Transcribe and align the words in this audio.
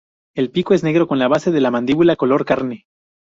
El 0.35 0.49
pico 0.49 0.73
es 0.73 0.81
negro, 0.83 1.07
con 1.07 1.19
la 1.19 1.27
base 1.27 1.51
de 1.51 1.61
la 1.61 1.69
mandíbula 1.69 2.15
color 2.15 2.43
carne. 2.43 2.87